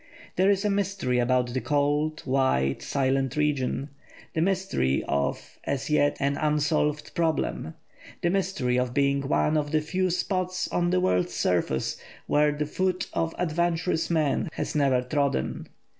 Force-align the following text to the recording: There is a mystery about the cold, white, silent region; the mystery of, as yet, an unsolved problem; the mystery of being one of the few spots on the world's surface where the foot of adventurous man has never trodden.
There 0.35 0.49
is 0.49 0.65
a 0.65 0.69
mystery 0.71 1.19
about 1.19 1.53
the 1.53 1.61
cold, 1.61 2.21
white, 2.25 2.81
silent 2.81 3.35
region; 3.37 3.89
the 4.33 4.41
mystery 4.41 5.03
of, 5.07 5.59
as 5.63 5.91
yet, 5.91 6.17
an 6.19 6.37
unsolved 6.37 7.13
problem; 7.13 7.75
the 8.23 8.31
mystery 8.31 8.79
of 8.79 8.95
being 8.95 9.21
one 9.27 9.55
of 9.57 9.69
the 9.69 9.79
few 9.81 10.09
spots 10.09 10.67
on 10.69 10.89
the 10.89 10.99
world's 11.01 11.35
surface 11.35 11.97
where 12.25 12.51
the 12.51 12.65
foot 12.65 13.11
of 13.13 13.35
adventurous 13.37 14.09
man 14.09 14.49
has 14.53 14.73
never 14.73 15.03
trodden. 15.03 15.67